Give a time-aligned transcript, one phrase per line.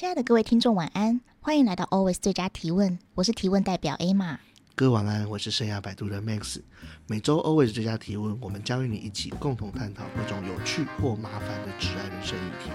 [0.00, 1.20] 亲爱的各位听众，晚安！
[1.42, 4.38] 欢迎来到 Always 最佳提问，我是提问代表 Emma。
[4.74, 6.62] 各位晚安，我是生涯摆渡的 Max。
[7.06, 12.70] 每周 Always 最佳提问，我们将与你一起共同探讨各种有趣或麻烦的挚爱人生议题。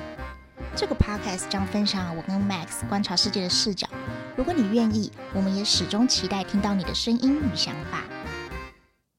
[0.76, 3.90] 这个 Podcast 将分享我跟 Max 观察世界的视角。
[4.38, 8.04] 如果你愿意，我们也始终期待听到你的声音与想法。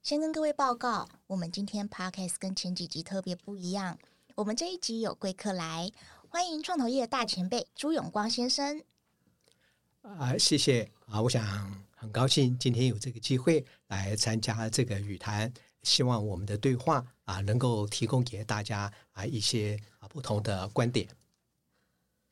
[0.05, 3.99] 先跟各位报告，我们今天 Podcast 跟前几集特别不一样。
[4.37, 5.91] 我们这一集有贵客来。
[6.37, 8.85] 欢迎创投业的大前辈朱永光先生。
[10.03, 11.23] 啊，谢谢啊！
[11.23, 15.51] 我想很高兴今天有这个机会来参加这个语谈，
[15.83, 21.09] 希望我们的对话啊能够提供给大家啊一些啊不同的观点。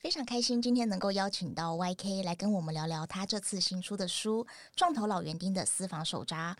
[0.01, 4.45] 非常开心今天能够邀请到 YK 来跟我们聊聊他这次新出的书
[4.77, 6.55] 《创投老园丁的私房手札》。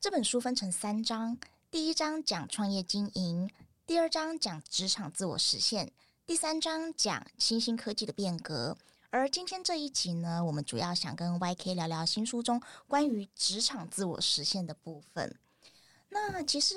[0.00, 1.38] 这本书分成三章，
[1.70, 3.48] 第一章讲创业经营，
[3.86, 5.92] 第二章讲职场自我实现。
[6.26, 8.76] 第三章讲新兴科技的变革，
[9.10, 15.36] 而今天这一集呢，我们主要想跟 YK 聊聊新书中关于职场自我实现的部分。
[16.08, 16.76] 那其实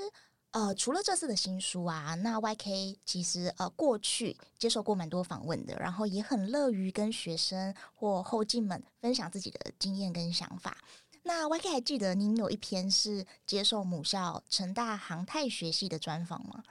[0.52, 10.78] 呃，除了这次的新书啊，那 YK 其实呃过去接受过蛮多访问的，然后也很乐于跟学生或后进们分享自己的经验跟想法。
[11.22, 16.64] 那 YK 还记得您有一篇是接受母校成大航太学系的专访吗？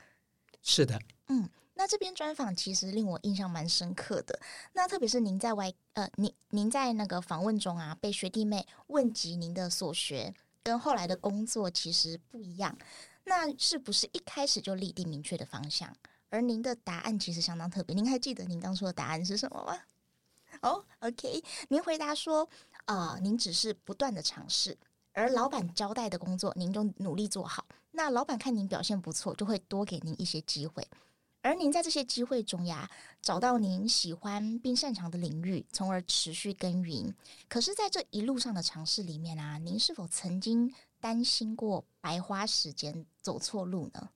[0.62, 1.48] 是的，嗯。
[1.75, 4.39] 那这篇专访其实令我印象蛮深刻的。
[4.73, 12.77] 那特别是您在外呃，您您在那个访问中啊，被学弟妹问及您的所学跟后来的工作其实不一样。
[13.25, 15.95] 那是不是一开始就立定明确的方向？
[16.28, 17.95] 而您的答案其实相当特别。
[17.95, 19.78] 您还记得您当初的答案是什么吗？
[20.62, 22.48] 哦、，OK，您回答说，
[22.84, 24.77] 啊、您只是不断的尝试，
[25.12, 27.65] 而老板交代的工作，您就努力做好。
[27.93, 30.87] 那老板看您表现不错，就会多给您一些机会。
[31.43, 32.89] 而您在这些机会中呀，
[33.21, 37.12] 找到您喜欢并擅长的领域，从而持续耕耘。
[37.49, 44.09] 可是，在这一路上的尝试里面啊，您是否曾经担心过白花时间、走错路呢？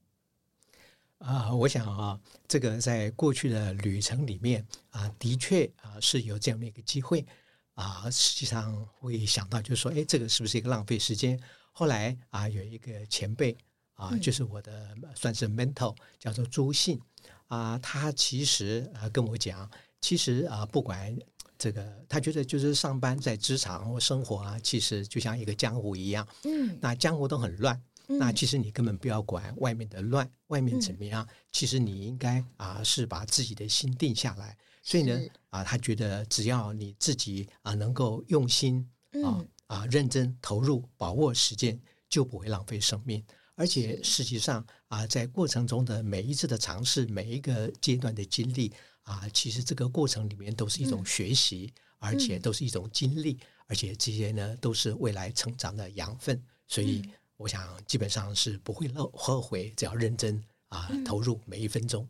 [1.18, 7.26] 啊，我想啊，这个在过去的旅程里面啊，的确啊是有这样的一个机会
[7.74, 11.40] 啊，实际上会想到就是说，哎，这个是不是一个浪费时间？
[11.72, 13.56] 后来啊，有一个前辈
[13.96, 17.00] 啊，就是我的算是 mentor，叫做朱信。
[17.48, 19.70] 啊，他其实啊跟我讲，
[20.00, 21.16] 其实啊不管
[21.56, 26.26] 这个，他觉得就是上班在职场或生活啊，其实就像一个江湖一样。
[26.44, 34.56] 嗯，那江湖都很乱，嗯，那其实你根本不要管外面的乱，外面怎么样，嗯，其实你应该啊是把自己的心定下来。
[34.82, 35.20] 所以呢，
[35.50, 38.84] 啊，他觉得只要你自己啊能够用心
[39.24, 43.24] 啊啊认真投入，把握时间，就不会浪费生命。
[43.56, 48.72] 而且实际上啊，在过程中的每一次的尝试，每一个阶段的经历
[49.02, 56.40] 啊，其实这个过程里面都是一种学习，嗯、而且都是一种经历，嗯、而且这些呢都是未来成长的养分。
[56.68, 57.02] 所以
[57.36, 62.08] 我想基本上是不会后后悔，只要认真啊投入每一分钟。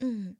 [0.00, 0.36] 嗯。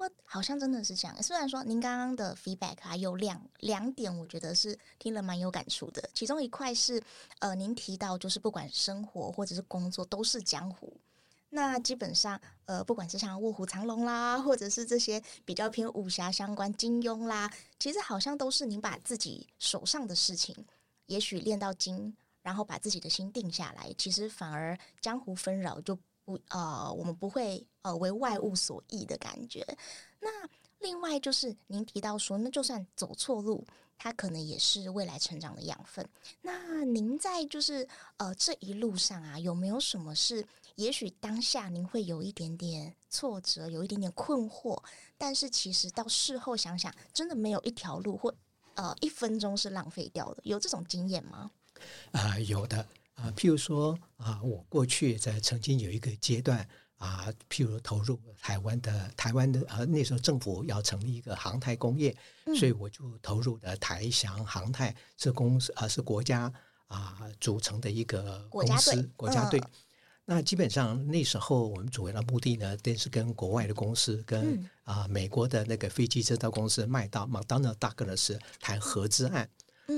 [0.00, 1.22] 不过好像真的是这样。
[1.22, 6.08] 虽然说您刚刚的 feedback 啊有两两点，我觉得是听了蛮有感触的。
[6.14, 6.98] 其中一块是
[7.40, 10.98] 呃，您提到就是不管生活或者是工作都是江湖。
[11.50, 20.56] 那基本上呃，不管是像卧虎藏龙啦，或者是这些比较偏武侠相关金庸啦，其实好像都是您把自己手上的事情，
[21.04, 25.98] 也许练到精，然后把自己的心定下来，其实反而江湖纷扰就。
[26.48, 29.66] 呃，我们不会呃为外物所役的感觉。
[30.20, 30.28] 那
[30.78, 33.66] 另外就是您提到说，那就算走错路，
[33.98, 36.06] 它可能也是未来成长的养分。
[36.42, 37.86] 那您在就是
[38.16, 40.44] 呃这一路上啊，有没有什么是
[40.76, 44.82] 也许当下您会有一点点挫折，有一点点困惑，
[45.18, 48.34] 但是其实到事后想想，真的没有一条路或
[48.74, 51.50] 呃一分钟是浪费掉的，有这种经验吗？
[52.12, 52.86] 啊、有的。
[53.20, 56.66] 啊，譬如说啊，我过去在曾经有一个阶段
[56.96, 62.16] 啊，譬如投入台湾的台湾的啊，那时候政府要成立一个航太工业，
[62.46, 66.50] 嗯、所以我就投入的台翔航太是公司啊，是国家
[66.86, 69.60] 啊组成的一个公司国家队。
[69.60, 69.70] 嗯、
[70.24, 79.48] 那基本上那时候我们主要的目的呢，都是跟国外的公司，跟、嗯、啊美国的那个飞机制造公司麦道 McDonnell Douglas 谈合资案。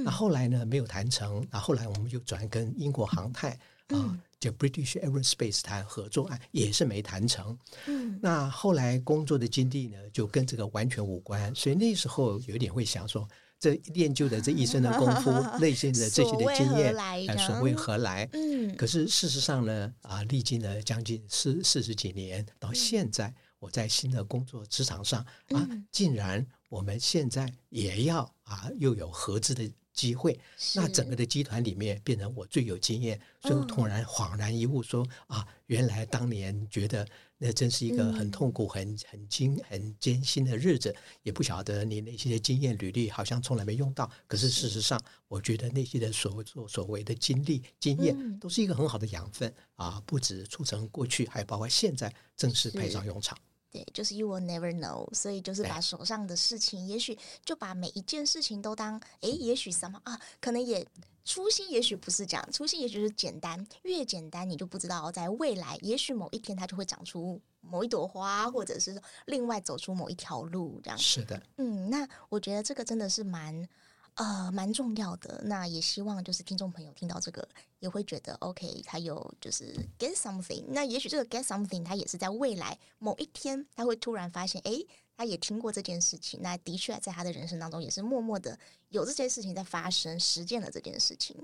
[0.04, 3.50] 那后来呢，没有谈成，那后来我们就转跟英国航太
[3.88, 7.56] 啊，就 British Aerospace 谈合作案，也是没谈成。
[7.86, 13.28] 嗯，那后来工作的经历呢，就跟这个完全无关，所以那时候有点会想说，
[13.60, 15.30] 这练就的这一身的功夫，
[15.60, 18.28] 内心的这些的经验，哎，所谓何来？
[18.32, 26.46] 嗯，可是事实上呢，啊，历经了将近四四十几年，到现在，我在新的工作职场上啊，竟然。
[26.72, 30.40] 我们现在也要啊，又有合资的机会，
[30.74, 44.10] 那整个的集团里面变成我最有经验，所以突然恍然一悟说，说、嗯、啊，原来当年觉得那真是一个很痛苦、很很艰、很艰辛的日子，也不晓得你那些经验履历好像从来没用到。
[44.26, 44.98] 可是事实上，
[45.28, 53.36] 我觉得那些的所所所谓的经历、经验，都是一个很好的养分啊，不止促成过去，还包括现在正式派上用场。
[53.72, 60.86] 对，就是 you will never know，所以就是把手上的事情，也许就把每一件事情都当，哎，也许什么啊，可能也
[61.24, 70.98] 初心，也许不是这样，初心也许是简单，越简单你就不知道，在未来，也许某一天它就会长出某一朵花，或者是另外走出某一条路，这样。
[70.98, 73.66] 是的，嗯，那我觉得这个真的是蛮。
[74.14, 75.40] 呃，蛮重要的。
[75.44, 77.48] 那也希望就是听众朋友听到这个，
[77.80, 80.64] 也会觉得 OK，他有就是 get something。
[80.68, 84.72] 那也许这个 get something，他也是在未来某一天，他会突然发现，哎，
[85.16, 86.40] 他也听过这件事情。
[86.42, 88.58] 那的确在他的人生当中，也是默默的
[88.90, 91.34] 有这件事情在发生，实践了这件事情。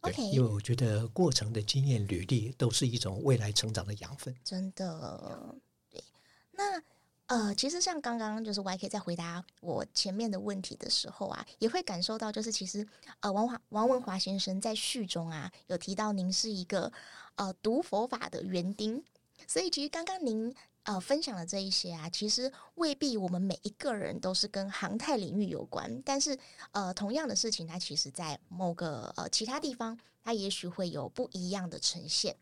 [0.00, 4.34] OK，因为我觉得过程的经验履历都是一种未来成长的养分。
[4.44, 5.56] 真的，
[5.90, 6.04] 对。
[6.52, 6.82] 那。
[7.26, 12.86] 呃，其实像刚刚就是 YK 在回答我前面的问题的时候啊，也会感受到，就是其实
[13.20, 16.92] 呃，王华王文华先生在序中啊有提到您是一个
[17.36, 19.02] 呃读佛法的园丁，
[19.48, 26.38] 所以其实刚刚您呃分享的这一些啊，其实未必我们每一个人都是跟航太领域有关，但是
[26.72, 32.36] 呃同样的事情，它其实在某个呃其他地方，它也许会有不一样的呈现。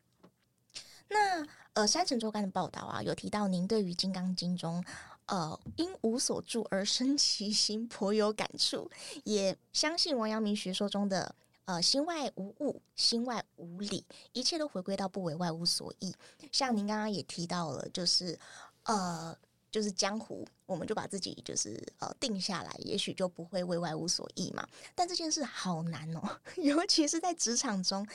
[1.12, 4.84] 那呃，三城周刊的报道啊，有提到您对于《金刚经》中
[5.26, 8.90] 呃“因无所住而生其心”颇有感触，
[9.24, 16.14] 也相信王阳明学说中的“呃，心外无物，心外无理，一切都回归到不为外物所役”。
[16.52, 18.38] 像您刚刚也提到了，就是
[18.84, 19.36] 呃。
[19.72, 24.64] 就是江湖，我们就把自己就是呃定下来，也许就不会为外物所役嘛。
[24.94, 26.20] 但这件事好难哦，
[26.62, 28.06] 尤其是在职场中，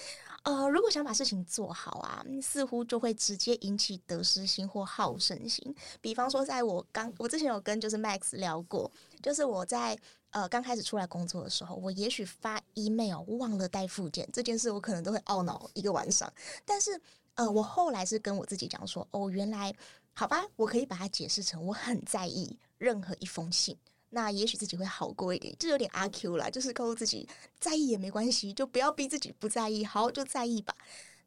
[0.43, 5.75] 呃，如果想把事情做好啊，似乎就会直接引起得失心或好胜心。
[5.99, 8.91] 比方说，在我刚我之前有跟就是 Max 聊过，
[9.23, 9.97] 就是我在
[10.29, 16.31] 呃刚开始出来工作的时候，我也许发 email 忘了带附件这件事，我可能都会懊恼一个晚上。
[16.63, 17.01] 但是
[17.33, 19.73] 呃，我后来是跟我自己讲说，哦，原来。
[20.19, 23.77] 好吧，我可以把它解释成我很在意任何一封信，
[24.09, 27.29] 那也许自己会好过一点，就有点阿 Q 啦，就是告诉自己
[27.59, 30.75] 在意也没关系，就不要逼自己不在意，好，就在意吧。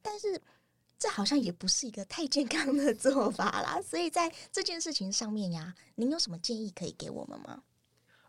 [0.03, 0.43] 但是
[0.99, 7.63] 这好像也不是一个太健康的做法啦，所以在这件事情上面呀，您有什么建议可以给我们吗？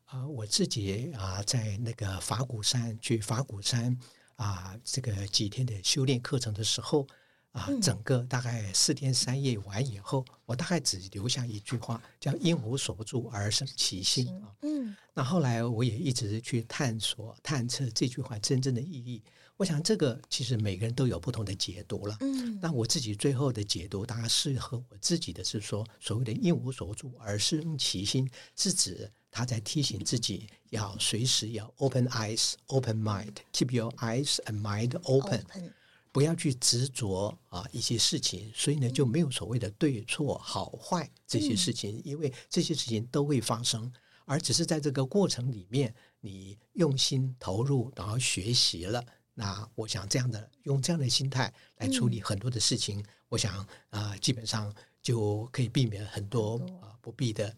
[0.05, 3.97] 啊、我自己啊，在那个法鼓山去法鼓山
[4.35, 7.07] 啊，这个几天的修炼课程的时候。
[7.51, 14.55] 啊，整个大概四天三夜完以后，我大概只留下一句话，叫“因无所住而生其心”啊。
[14.61, 19.21] 嗯，那后来我也一直去探索、探测这句话真正的意义。
[19.57, 22.15] 我想这个其实每个人都有不同的解读了。
[22.21, 35.41] 嗯，那我自己最后的解读，大概适合我自己的是说，所谓的“因无所住而生其心”，是指他在提醒自己要随时要 open eyes, open mind，keep your eyes and mind open。
[35.41, 35.73] open
[36.11, 43.91] 不要去执着啊一些事情，所以呢就没有所谓的对错好坏这些事情，嗯，因为这些事情都会发生，
[44.25, 49.03] 而只是在这个过程里面，你用心投入，然后学习了。
[49.33, 57.55] 那我想这样的用这样的心态来处理很多的事情，嗯，我想啊基本上就可以避免很多啊不必的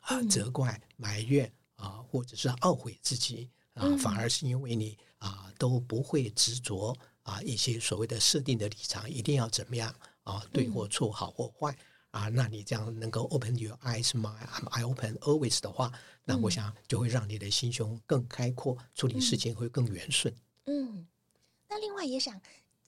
[0.00, 6.96] 啊责怪埋怨啊或者是懊悔自己啊，反而是因为你啊都不会执着。
[7.24, 10.42] 啊，一些所谓的设定的立场一定要怎么样啊？
[10.52, 11.76] 对或错，好或坏
[12.10, 12.28] 啊？
[12.28, 14.34] 那你这样能够 open your eyes, my
[14.70, 15.92] eye open always 的话，
[16.24, 20.34] 那我想就会让你的心胸更开阔，处理事情会更圆顺。
[20.66, 21.06] 嗯，
[21.68, 22.40] 那另外也想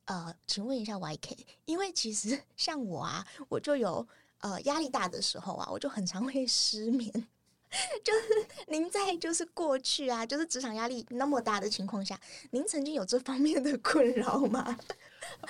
[0.04, 4.06] 呃，请问一下 YK，因为其实像我啊，我就有
[4.38, 7.28] 呃压力大的时候啊，我就很常会失眠。
[8.04, 12.18] 就是您在就是过去啊，就是职场压力那么大的情况下，
[12.50, 14.78] 您曾经有这方面的困扰吗？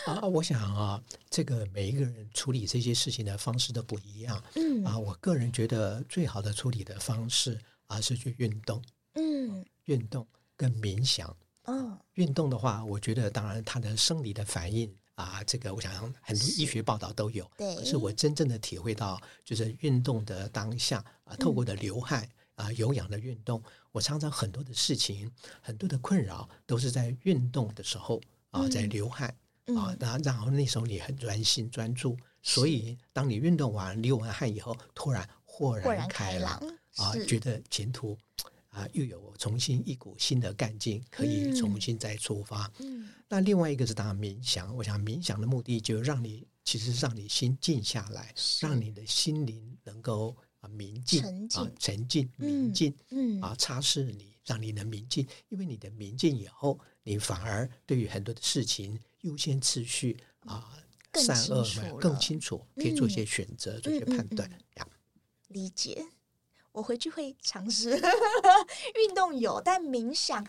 [0.06, 4.42] 啊，我想啊，这个每一个人处理这些事情的方式都不一样。
[4.54, 8.82] 嗯啊，我个人觉得最好的处理的方式啊是去运动。
[9.14, 11.34] 嗯，运动跟冥想。
[11.64, 14.92] 哦，运动的话，我觉得当然它的生理的反应。
[15.16, 15.92] 啊，这个我想
[16.22, 25.30] 很多医学报道都有，对，是我真正的体会到，就是运动的当下啊，透过的流汗啊，有氧的运动，我常常很多的事情，
[25.60, 28.20] 很多的困扰都是在运动的时候
[28.50, 29.28] 啊，在流汗
[29.76, 36.62] 啊，然后然后那时候你很专心专注，所以当你运动完流完汗以后，突然豁然开朗。
[36.96, 37.26] 啊，是。
[37.26, 38.16] 觉得前途
[38.76, 42.70] 啊又有重新一股新的干劲，可以重新再出发。
[42.80, 51.22] 嗯，那另外一个是当然冥想，我想冥想的目的就让你其实让你心静下来，让你的心灵能够啊明静
[51.54, 55.26] 啊沉静明静，嗯啊擦拭你，让你能明静。
[55.48, 60.70] 因为你的明静以后，你反而对于很多的事情优先次序啊。
[61.14, 64.46] 善恶嘛更清楚，可以做一些选择，嗯、做一些判断。
[64.50, 64.90] 嗯嗯嗯、
[65.48, 66.04] 理解，
[66.76, 67.98] 我回去会尝试。
[68.94, 70.44] 运动有，但冥想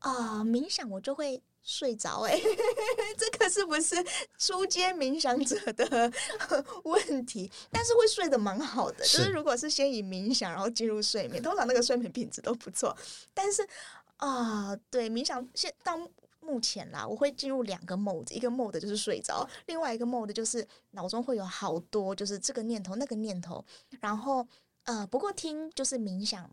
[0.00, 2.22] 啊、呃，冥想我就会睡着。
[2.22, 2.36] 哎，
[3.16, 3.94] 这个是不是
[4.36, 6.12] 初阶冥想者的
[6.82, 7.48] 问题？
[7.70, 9.04] 但是会睡得蛮好的。
[9.04, 12.96] 是就是如果是先以冥想，然后进入睡眠，通常那个睡眠品质都不错。
[13.32, 13.62] 但是
[14.16, 15.96] 啊、呃，对冥想现到。
[16.40, 23.62] 目前啦，我会进入两个 mode，一个 mode 就是睡着，另外一个 mode 就是脑中会有好多就是这个念头那个念头，
[24.00, 24.46] 然后
[24.88, 26.50] 呃，不过听就是冥想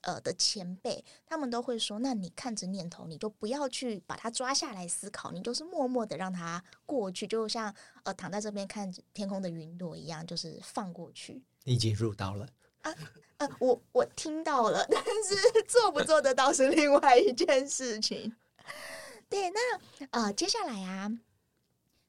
[0.00, 11.40] 呃的前辈，他们都会说，那你看着念头，你就不要去把它抓下来思考，你就是默默的让它过去，就像呃躺在这边看天空的云朵一样，就是放过去。
[11.62, 12.48] 你已经入道了
[12.82, 12.92] 啊？
[13.36, 18.34] 呃，我我听到了， 但是做不做得到是另外一件事情。
[19.30, 21.08] 对，那呃，接下来啊，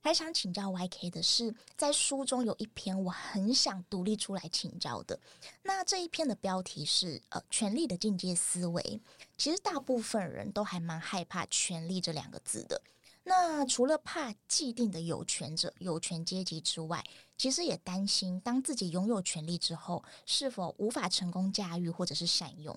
[0.01, 5.19] 还想请教 YK 的是，在书中有一篇我很想独立出来请教的。
[5.63, 9.01] 那这一篇的标题是呃，权力的进阶思维。
[9.37, 12.81] 其实大部分人都还蛮害怕“权力”这两个字的。
[13.23, 17.03] 那除了怕既定的有权者、有权阶级之外，
[17.37, 22.75] 其实也担心当自己拥有权力之后，是否无法成功驾驭或者是善用。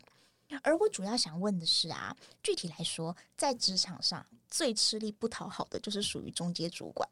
[0.63, 7.09] 而我主要想问的是啊，具体来说，在职场上最吃力不讨好的就是属于中阶主管，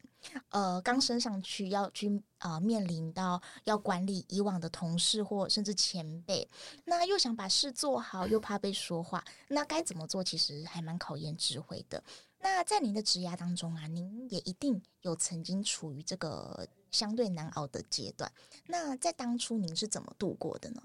[0.49, 6.47] 呃，刚升上去要去呃面临到要管理以往的同事或甚至前辈，
[6.85, 10.23] 那又想把事做好，又怕被说话，那该怎么做？
[10.23, 12.03] 其实还蛮考验智慧的。
[12.43, 18.31] 那在您的职涯当中啊，您也一定有曾经处于这个相对难熬的阶段，
[18.65, 20.81] 那在当初您是怎么度过的呢？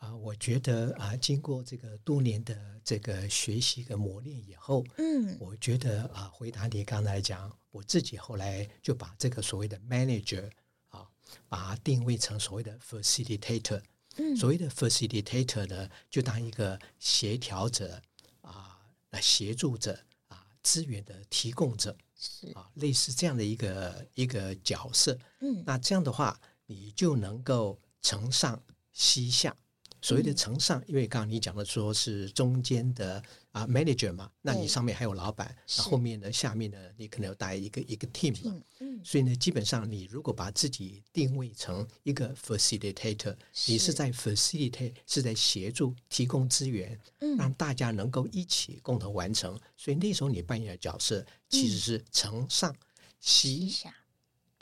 [0.00, 10.50] 啊，我觉得啊，经过这个多年的这个学习跟磨练以后，嗯，我觉得啊，回答你刚才讲，我自己后来就把这个所谓的 manager
[10.88, 11.06] 啊，
[11.50, 13.82] 把它定位成所谓的 facilitator。
[14.16, 18.00] 嗯，所谓的 facilitator 呢，就当一个协调者
[18.40, 18.80] 啊，
[19.10, 25.18] 来协助者啊，资源的提供者是啊，类似这样的一个一个角色。
[25.40, 28.62] 嗯，那这样的话，你就能够承上
[28.94, 29.54] 启下。
[30.02, 39.00] 所谓的承上，因为刚刚你讲的说是中间的啊 manager 嘛，那你上面还有老板，那后面呢，下面呢，你可能要带一个一个 team 嘛，嗯。
[39.04, 43.34] 所以呢，基本上你如果把自己定位成一个 facilitator，
[43.66, 46.98] 你是在 facilitate，是在协助提供资源，
[47.38, 49.58] 让大家能够一起共同完成。
[49.76, 52.74] 所以那时候你扮演的角色其实是承上
[53.20, 53.94] 西下。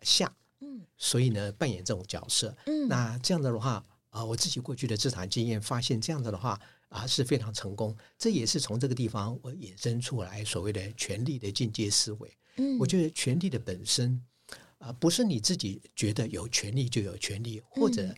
[0.02, 3.84] 下，嗯，所以呢，扮演这种角色，嗯，那这样的话。
[4.18, 7.96] 啊，我自己过去的职场经验发现，这样子的话啊是非常成功。
[8.18, 12.36] 这也是从这个地方我衍生出来所谓的权力的进阶思维。
[12.56, 14.20] 嗯，我觉得权力的本身
[14.78, 18.12] 啊，不是你自己觉得有权利就有权利，或者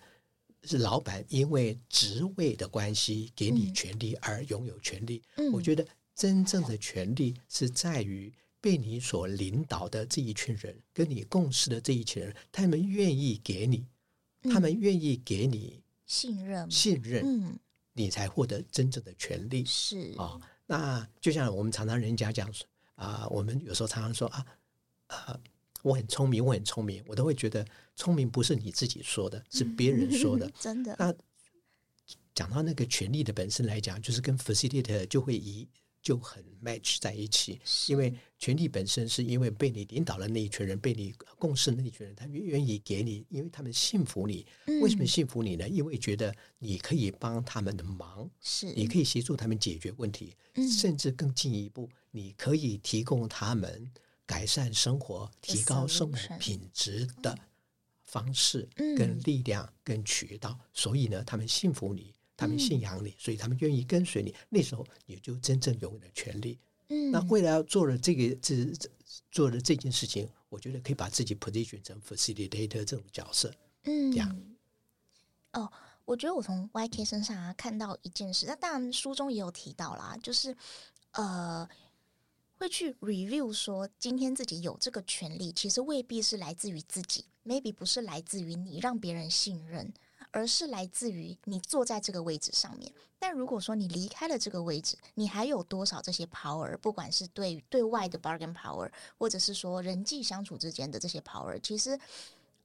[0.65, 5.23] 是老板因为职位的关系给你权利而拥有权利。
[5.37, 13.87] 嗯，我觉得真正的权利是在于被你所领导的这一群人，跟你共事的这一群人，他们愿意给你。
[14.45, 17.57] 他们愿意给你信任，信任，嗯，
[17.93, 19.65] 你才获得真正的权利。
[19.65, 24.45] 是啊、哦，那就像我们常常人家讲说啊，我们有时候常常说啊，
[25.07, 25.41] 啊，
[25.83, 27.65] 我很聪明，我很聪明，我都会觉得
[27.95, 30.51] 聪明不是你自己说的，是别人说的。
[30.59, 30.97] 真的。
[30.99, 31.15] 那
[32.35, 35.69] 讲到那个权利的本身来讲，就是跟 facilitator 就会以。
[36.03, 44.47] 就很 match 在一起，因为权力本身是因为被你领导的那一群人，被你共事的那一群人，他们愿意给你，因为他们信服你。
[44.81, 45.69] 为什么信服你呢？
[45.69, 50.35] 因为觉得你可以帮他们的忙，是你可以协助他们解决问题，
[50.79, 53.91] 甚至更进一步，你可以提供他们
[54.25, 57.39] 改善生活、提高生活品质的
[58.05, 58.67] 方式、
[58.97, 60.59] 跟力量、跟渠道。
[60.73, 62.15] 所以呢，他们信服你。
[62.41, 64.35] 他们信仰你，所以他们愿意跟随你。
[64.49, 66.59] 那时候你就真正拥有了权利。
[66.89, 68.67] 嗯，那未来要做了这个这
[69.31, 73.53] 做了这件事情，我觉得可以把自己 position 成 facilitator 这种角色。
[73.85, 74.35] 嗯，这样。
[75.53, 75.71] 哦，
[76.07, 80.57] 我觉得我从 YK 身上啊看到一件事，那当然书中也有提到啦，就是
[81.13, 81.69] 呃
[82.57, 89.93] 会去 review 说，今天自己有这个权利，其实未必是来自于自己，maybe 不是来自于你让别人信任。
[90.31, 92.93] 而是来自于你坐在这个位置上面。
[93.19, 96.77] 但如果说你离开了这个位置，你还有多少这些 power？
[96.79, 101.99] 不管是对对外的 bargain power，或者是说人际相处之间的这些 power，其实，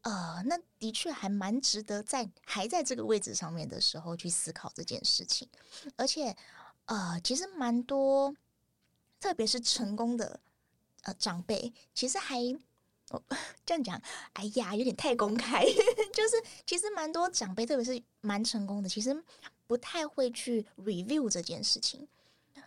[0.02, 5.48] 呃，那的确还蛮值得在还在这个位置上面的时候去思考这件事情。
[5.98, 6.36] 而且，
[6.86, 8.34] 呃，其实蛮多，
[9.20, 10.40] 特别是成功的
[11.04, 12.38] 呃长辈，其实还。
[13.10, 13.22] 哦，
[13.66, 14.02] 这样讲，
[14.34, 15.64] 哎呀，有点太公开。
[16.14, 19.24] 就是其实蛮多长辈，特别是蛮成功的，其实
[19.68, 22.08] 不太会去 review 这件事情。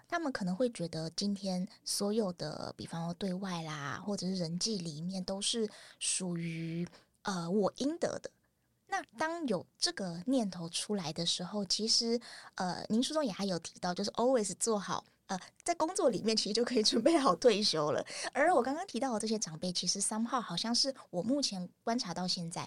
[0.06, 5.68] 他们可能会觉得，今天所有的，比方说对外啦，或者是人际里面，都是
[5.98, 6.88] 属于
[7.22, 8.30] 呃我应得的。
[8.88, 12.18] 那当有这个念头出来的时候，其实
[12.54, 15.04] 呃，您书中也还有提到，就是 always 做好。
[15.26, 18.02] 呃，在工作里面其实就可以准备好退休了。
[18.32, 22.66] 而我刚刚提到的这些长辈，其实 somehow 好像是我目前观察到现在，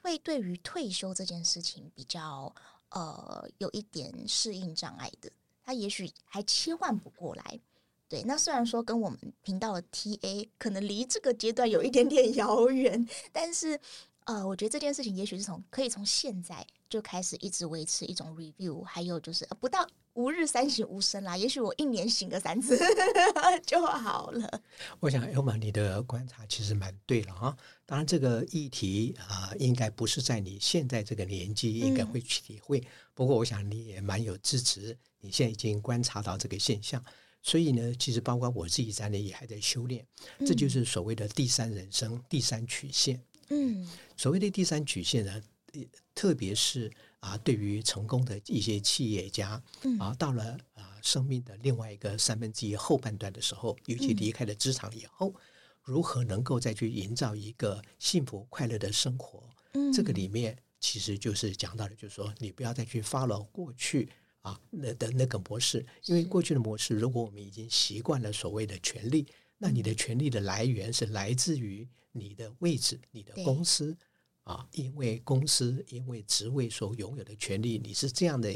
[0.00, 2.50] 会对于退休这件事情比较
[2.88, 5.30] 呃有一点适应障碍的。
[5.62, 7.60] 他也许还切换不过来。
[8.08, 13.78] 对，那虽然说跟我们频道的 TA 可能离这个阶段有一点点 遥远，但是
[14.24, 19.86] 呃，我觉得这件事情也许是从可以从现在就开始一直维持一种 review，还有就是不到。
[20.14, 22.76] 吾日三省吾身啦，也许我一年醒个三次
[23.64, 24.62] 就好了。
[24.98, 27.56] 我想，Elma，你的观察其实蛮对了啊。
[27.86, 32.80] 当然，这个议题啊，应该不是在你现在这个年纪应该会去体会。
[32.80, 37.02] 嗯、不过，我想你也蛮有支持，你现在已经观察到这个现象。
[37.40, 40.04] 所以呢，其实包括我自己在内，也还在修炼。
[40.40, 43.18] 这就是所谓的第三人生、第三曲线。
[43.50, 45.42] 嗯，所谓的第三曲线呢，
[46.14, 46.90] 特别是。
[47.20, 49.62] 啊，对于成功的一些企业家，
[49.98, 55.34] 啊，到了啊生命的另外一个三分之一后半段的时候，尤其离开了职场以后，
[55.82, 59.46] 如何能够再去营造一个幸福快乐的生活？
[59.74, 64.08] 嗯这个里面其实就是讲到了，就是说你不要再去 follow 过去
[64.40, 69.26] 啊那的那个模式，因为过去的模式，如果我们已经习惯了所谓的权利，
[69.58, 73.96] 那你的权利的来源是来自于你的位置、你的公司。
[74.44, 78.50] 啊，因为公司因为职位所拥有的权利，你是这样的，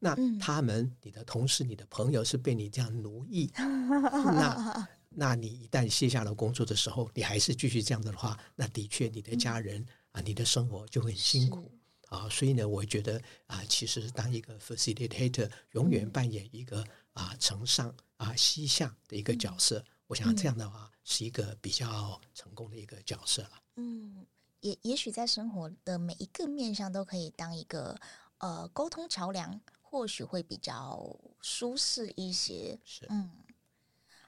[0.00, 11.70] 那他们、嗯、你的同事、你的朋友是被你这样奴役，那 那你一旦卸下了工作的时候，你还是继续这样子的话，那的确你的家人、嗯、啊，你的生活就会很辛苦
[12.08, 12.28] 啊。
[12.28, 23.62] 所以呢，我觉得啊，其实当一个 facilitator 永远扮演一个啊承上啊西下的一个角色，嗯、我想这样的话是一个比较成功的一个角色了。
[23.76, 24.26] 嗯。
[24.60, 27.96] 也也许在生活的每一个面向都可以当一个
[28.38, 32.76] 呃沟通桥梁，或许会比较舒适一些。
[32.82, 33.30] 是，嗯，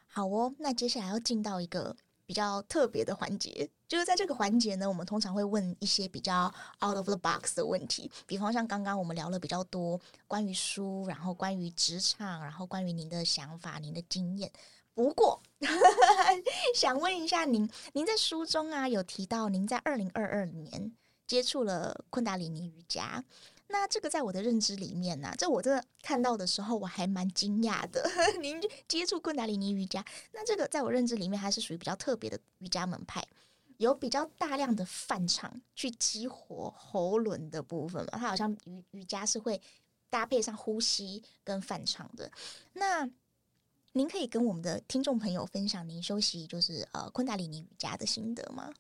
[0.07, 0.55] 好哦。
[0.59, 6.47] 那接下来要进到一个比较特别的环节，就是在这个环节呢，我们通常会问一些比较
[6.85, 14.53] out of the box 的问题，比方像刚刚我们聊了比较多关于书，然后关于职场，然后关于您的想法、您的经验。
[14.99, 15.41] 不过，
[16.75, 20.93] 想问一下您，您在书中啊有提到您在二零二二年
[21.25, 23.25] 接触了昆达里尼瑜伽，
[23.69, 28.11] 那这个在我的认知里面呢、这我这看到的时候我还蛮惊讶的。
[28.43, 33.25] 您接触昆达里尼瑜伽，那这个在我认知里面还是属于比较特别的瑜伽门派，
[33.77, 38.19] 有比较大量的梵唱去激活喉轮的部分嘛？
[38.19, 39.63] 它好像瑜瑜伽是会
[40.11, 42.29] 搭配上呼吸跟梵唱的，
[42.73, 43.09] 那。
[43.99, 48.73] 您可以跟我们的听众朋友分享您修习就是呃昆达里尼瑜伽的心得吗？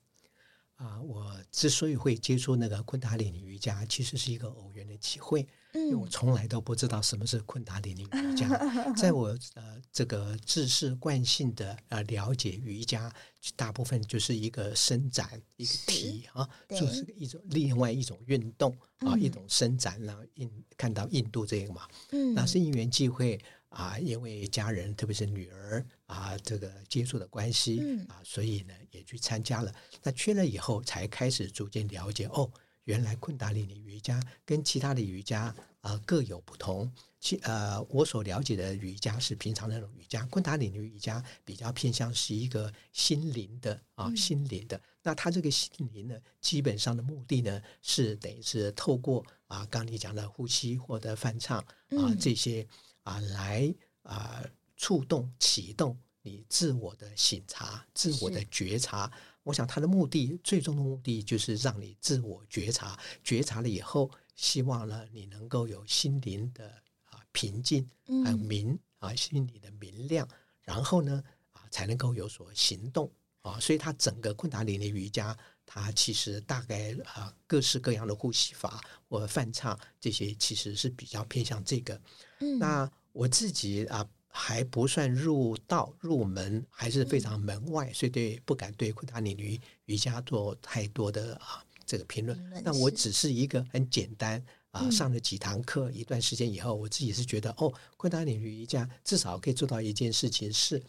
[0.76, 8.48] 啊，我之所以会接触那个昆达里尼瑜伽，其实是一个偶然的机会，嗯，因为我从来都不知道什么是昆达里尼瑜伽。
[8.94, 13.12] 在我呃这个知识惯性的呃了解瑜伽，
[13.56, 20.00] 大部分就是一个伸展一个体啊，就是一种另外一种运动啊，嗯、一种伸展。
[20.00, 23.36] 然后印看到印度这个嘛，嗯，那是因缘际会。
[23.70, 29.74] 啊，因为家人，特别是女儿啊，这个接触的关系，嗯、啊，所以呢也去参加了。
[30.02, 32.50] 那去了以后，才开始逐渐了解哦，
[32.84, 36.90] 原来昆达里尼瑜伽跟其他的瑜伽啊各有不同。
[37.20, 44.80] 其呃，我所了解的瑜伽是平常那种瑜伽，昆达里尼瑜伽比较偏向是一个心灵的啊，嗯、心灵的。
[45.02, 52.66] 那它这个心灵呢，基本上的目的呢，是等于是透过啊，刚你讲的呼吸或者翻唱啊这些。
[53.08, 54.44] 啊，来啊，
[54.76, 59.10] 触动、启动你自我的醒察、自我的觉察。
[59.42, 66.68] 我想，他的目的，最终的目的就是让你自我觉察，觉察了以后，希望呢，你能够有心灵的
[67.04, 67.88] 啊平静，
[68.24, 70.28] 还有明啊心里的明亮，
[70.60, 73.58] 然后呢啊，才能够有所行动啊。
[73.58, 81.98] 所以，他整个昆达里尼瑜伽它其实大概啊各式各样的呼吸法或泛唱这些，其实是比较偏向这个。
[82.40, 92.38] 嗯，那我自己啊还不算入道入门，还是非常门外，嗯、所以对不敢对昆达里尼瑜伽做太多的啊这个评论。
[92.62, 100.82] 那我只是一个很简单啊上了几堂课，一段时间以后，我自己是觉得哦，昆达里尼瑜伽至少可以做到一件事情是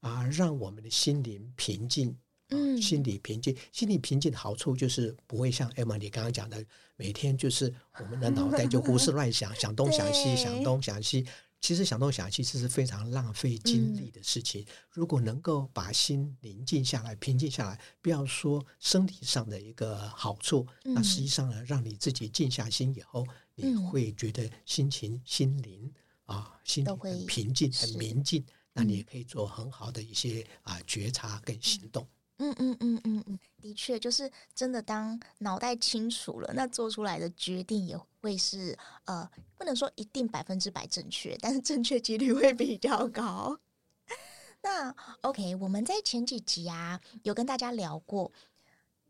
[0.00, 2.16] 啊，让我们的心灵平静。
[2.50, 6.64] 嗯，心理平静，心理平静的好处就是不会像 Emma 你刚刚讲的，
[6.96, 11.26] 每天就是我们的脑袋就胡思乱想，想东想西，想东想西。
[11.58, 14.62] 其实想东想西这是非常浪费精力的事情。
[14.62, 25.90] 嗯、如果能够把心宁静下来，平静下来，不要说身体上的一个好处，嗯、那实际上呢，让你自己静下心以后，你会觉得心情、心灵
[26.26, 28.44] 啊，心里很平静、很宁静。
[28.72, 32.06] 那你也可以做很好的一些啊觉察跟行动。
[32.38, 34.82] 嗯嗯嗯嗯嗯，的确，就是真的。
[34.82, 43.58] 当脑袋清楚了，那做出来的决定也会是呃，不能说一定百分之百正确，但是正确几率会比较高。
[44.62, 48.30] 那 OK，我们在前几集啊，有跟大家聊过，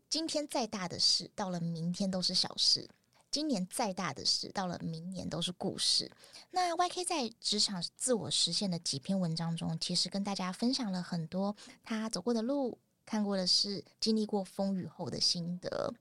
[0.09, 2.87] 今天再大的事，到了明天都是小事；
[3.29, 6.09] 今年再大的事，到了明年都是故事。
[6.51, 12.77] 那 YK 在职场自我实现的几篇文章中，其实跟大家分享了很多他走过的路。
[13.07, 15.93] 看过的是经历过风雨后的心得。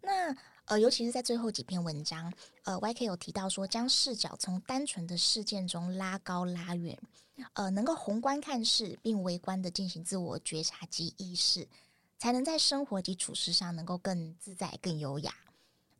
[0.00, 0.34] 那
[0.66, 6.96] 呃，尤其是在最后几篇文章，呃，YK 有提到说，将视角从单纯的事件中拉高拉远，
[7.54, 11.68] 呃，能够宏观看事，并微观的进行自我觉察及意识，
[12.16, 15.34] 才能在生活及处事上能够更自在、更优雅。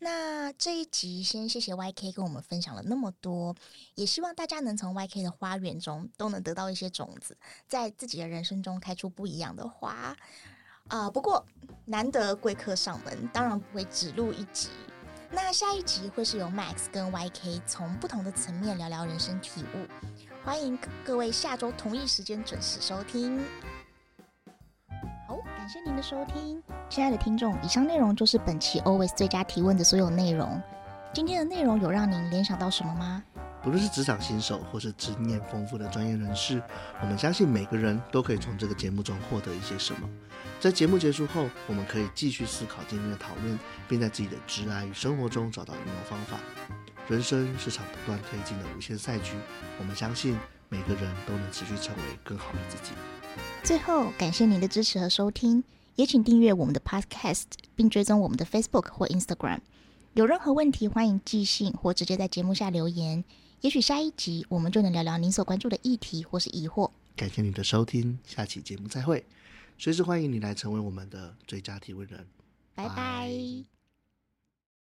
[0.04, 3.54] 那这一集先谢谢 YK 跟我们分享了那么多，
[3.94, 7.38] 也希望大家能从 YK 的花园中都能得到一些种子，
[7.68, 10.16] 在自己的人生中开出不一样的花。
[10.88, 11.46] 啊、不过
[11.84, 14.70] 难得贵客上门，当然不会只录一集。
[15.30, 19.86] 那下一集会是由 Max 跟 YK 从不同的层面聊聊人生体悟，
[20.44, 23.40] 欢迎各位下周同一时间准时收听。
[25.26, 27.56] 好感谢您的收听，亲爱的听众。
[27.62, 30.60] 以上内容就是本期 Always 最佳提问的所有内容。
[31.14, 33.22] 今天的内容有让您联想到什么吗？
[33.62, 36.60] 不论是职场新手或是经验丰富的专业人士，
[37.00, 40.08] 我们相信每个人都可以从这个节目中获得一些什么。
[40.58, 43.58] 在节目结束后，我们可以继续思考今天的讨论，
[43.88, 46.38] 并在自己的职涯与生活中找到应用方法。
[47.06, 49.34] 人生是场不断推进的无限赛局，
[49.78, 50.36] 我们相信
[50.68, 52.92] 每个人都能持续成为更好的自己。
[53.62, 55.62] 最后，感谢您的支持和收听，
[55.94, 57.44] 也请订阅我们的 Podcast，
[57.76, 59.60] 并追踪我们的 Facebook 或 Instagram。
[60.14, 63.24] 有任何问题，欢迎寄信或直接在节目下留言。
[63.60, 66.90] 也许下一集我们就能聊聊您所关注的议题或是疑惑。
[67.14, 69.24] 感谢您的收听，下期节目再会。
[69.78, 72.26] 随时欢迎你来成为我们的最佳提问人。
[72.74, 73.81] 拜拜。